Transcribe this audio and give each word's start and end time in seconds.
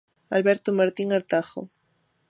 Alberto 0.37 0.69
Martín 0.79 1.09
Artajo. 1.13 1.61